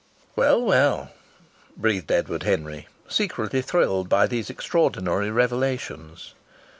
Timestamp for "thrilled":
3.61-4.09